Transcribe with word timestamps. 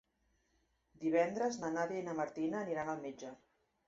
Divendres 1.03 1.59
na 1.63 1.69
Nàdia 1.75 1.99
i 2.05 2.05
na 2.07 2.15
Martina 2.21 2.63
aniran 2.63 2.89
al 2.95 3.05
metge. 3.05 3.31